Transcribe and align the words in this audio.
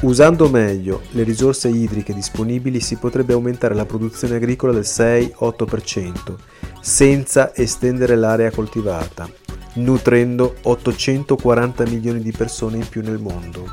Usando 0.00 0.48
meglio 0.48 1.00
le 1.10 1.24
risorse 1.24 1.68
idriche 1.68 2.14
disponibili 2.14 2.78
si 2.78 2.94
potrebbe 2.96 3.32
aumentare 3.32 3.74
la 3.74 3.84
produzione 3.84 4.36
agricola 4.36 4.72
del 4.72 4.82
6-8% 4.82 6.36
senza 6.80 7.52
estendere 7.52 8.14
l'area 8.14 8.52
coltivata, 8.52 9.28
nutrendo 9.74 10.54
840 10.62 11.84
milioni 11.86 12.20
di 12.20 12.30
persone 12.30 12.76
in 12.76 12.88
più 12.88 13.02
nel 13.02 13.18
mondo. 13.18 13.72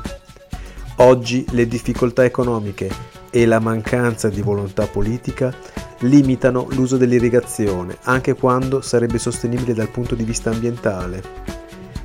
Oggi 0.96 1.46
le 1.50 1.68
difficoltà 1.68 2.24
economiche 2.24 2.90
e 3.30 3.46
la 3.46 3.60
mancanza 3.60 4.28
di 4.28 4.42
volontà 4.42 4.88
politica 4.88 5.54
limitano 6.00 6.66
l'uso 6.70 6.96
dell'irrigazione, 6.96 7.98
anche 8.02 8.34
quando 8.34 8.80
sarebbe 8.80 9.18
sostenibile 9.18 9.74
dal 9.74 9.90
punto 9.90 10.16
di 10.16 10.24
vista 10.24 10.50
ambientale. 10.50 11.22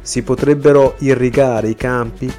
Si 0.02 0.22
potrebbero 0.22 0.94
irrigare 1.00 1.70
i 1.70 1.76
campi 1.76 2.32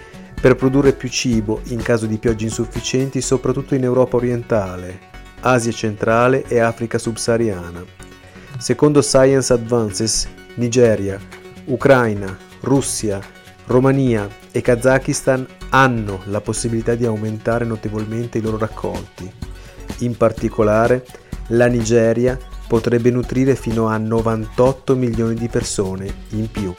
per 0.43 0.57
produrre 0.57 0.93
più 0.93 1.09
cibo 1.09 1.61
in 1.67 1.81
caso 1.81 2.07
di 2.07 2.19
piogge 2.19 2.47
insufficienti 2.47 3.21
soprattutto 3.21 3.77
in 3.77 3.85
Europa 3.85 4.17
orientale, 4.17 4.99
Asia 5.39 5.71
centrale 5.71 6.43
e 6.49 6.59
Africa 6.59 6.99
subsahariana. 6.99 7.85
Secondo 8.59 9.03
Science 9.03 9.53
Advances, 9.53 10.27
Nigeria, 10.57 11.17
Ucraina, 11.67 12.37
Russia, 12.63 13.21
Romania 13.67 14.29
e 14.51 14.61
Kazakistan 14.61 15.47
hanno 15.69 16.23
la 16.25 16.41
possibilità 16.41 16.97
di 16.97 17.07
aumentare 17.07 17.65
notevolmente 17.65 18.39
i 18.39 18.41
loro 18.41 18.59
raccolti. 18.59 19.33
In 19.99 20.17
particolare, 20.17 21.07
la 21.51 21.69
Nigeria 21.69 22.37
potrebbe 22.67 23.11
nutrire 23.11 23.55
fino 23.55 23.87
a 23.87 23.97
98 23.97 24.97
milioni 24.97 25.35
di 25.35 25.47
persone 25.47 26.13
in 26.31 26.51
più. 26.51 26.75